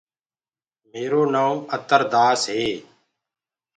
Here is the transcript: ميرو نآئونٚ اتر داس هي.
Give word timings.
ميرو 0.91 1.21
نآئونٚ 1.33 1.67
اتر 1.75 2.01
داس 2.13 2.41
هي. 2.55 2.69